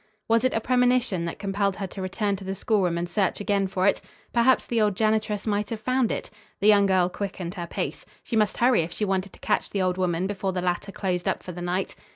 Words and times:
Was 0.27 0.43
it 0.43 0.55
a 0.55 0.59
premonition 0.59 1.25
that 1.25 1.37
compelled 1.37 1.75
her 1.75 1.85
to 1.85 2.01
return 2.01 2.35
to 2.37 2.43
the 2.43 2.55
schoolroom 2.55 2.97
and 2.97 3.07
search 3.07 3.39
again 3.39 3.67
for 3.67 3.85
it? 3.85 4.01
Perhaps 4.33 4.65
the 4.65 4.81
old 4.81 4.95
janitress 4.95 5.45
might 5.45 5.69
have 5.69 5.79
found 5.79 6.11
it. 6.11 6.31
The 6.59 6.65
young 6.67 6.87
girl 6.87 7.07
quickened 7.07 7.53
her 7.53 7.67
pace. 7.67 8.03
She 8.23 8.35
must 8.35 8.57
hurry 8.57 8.81
if 8.81 8.91
she 8.91 9.05
wanted 9.05 9.31
to 9.33 9.39
catch 9.41 9.69
the 9.69 9.83
old 9.83 9.99
woman 9.99 10.25
before 10.25 10.53
the 10.53 10.61
latter 10.63 10.91
closed 10.91 11.27
up 11.27 11.43
for 11.43 11.51
the 11.51 11.61
night. 11.61 11.93